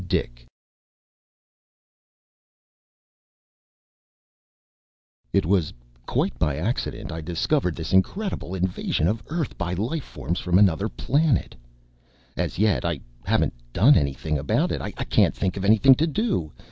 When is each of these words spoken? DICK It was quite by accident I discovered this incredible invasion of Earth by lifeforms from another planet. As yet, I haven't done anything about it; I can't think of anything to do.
DICK 0.07 0.47
It 5.31 5.45
was 5.45 5.71
quite 6.07 6.39
by 6.39 6.55
accident 6.57 7.11
I 7.11 7.21
discovered 7.21 7.75
this 7.75 7.93
incredible 7.93 8.55
invasion 8.55 9.07
of 9.07 9.21
Earth 9.27 9.55
by 9.59 9.75
lifeforms 9.75 10.39
from 10.39 10.57
another 10.57 10.89
planet. 10.89 11.55
As 12.35 12.57
yet, 12.57 12.83
I 12.83 12.99
haven't 13.25 13.53
done 13.73 13.95
anything 13.95 14.39
about 14.39 14.71
it; 14.71 14.81
I 14.81 14.89
can't 14.93 15.35
think 15.35 15.55
of 15.55 15.63
anything 15.63 15.93
to 15.93 16.07
do. 16.07 16.51